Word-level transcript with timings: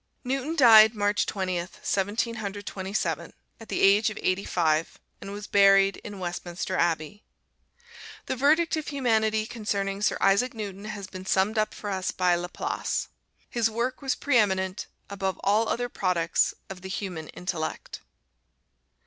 Newton 0.23 0.55
died 0.55 0.95
March 0.95 1.27
Twentieth, 1.27 1.79
Seventeen 1.85 2.37
Hundred 2.37 2.65
Twenty 2.65 2.91
seven, 2.91 3.33
at 3.59 3.69
the 3.69 3.81
age 3.81 4.09
of 4.09 4.17
eighty 4.23 4.43
five, 4.45 4.97
and 5.21 5.31
was 5.31 5.45
buried 5.45 5.97
in 5.97 6.17
Westminster 6.17 6.75
Abbey. 6.75 7.23
The 8.25 8.35
verdict 8.35 8.75
of 8.75 8.87
humanity 8.87 9.45
concerning 9.45 10.01
Sir 10.01 10.17
Isaac 10.19 10.55
Newton 10.55 10.85
has 10.85 11.05
been 11.05 11.27
summed 11.27 11.59
up 11.59 11.75
for 11.75 11.91
us 11.91 12.07
thus 12.07 12.11
by 12.17 12.33
Laplace: 12.35 13.09
"His 13.47 13.69
work 13.69 14.01
was 14.01 14.15
pre 14.15 14.39
eminent 14.39 14.87
above 15.07 15.39
all 15.43 15.69
other 15.69 15.87
products 15.87 16.55
of 16.67 16.81
the 16.81 16.89
human 16.89 17.27
intellect." 17.27 17.99